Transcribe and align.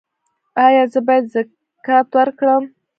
ایا 0.65 0.83
زه 0.93 0.99
باید 1.07 1.25
زکات 1.33 2.07
ورکړم؟ 2.17 2.63